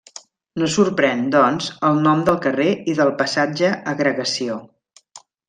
No 0.61 0.69
sorprèn, 0.75 1.19
doncs, 1.35 1.67
el 1.89 1.99
nom 2.07 2.23
del 2.31 2.39
carrer 2.47 2.67
i 2.95 2.97
del 3.01 3.13
passatge 3.21 3.71
Agregació. 3.95 4.59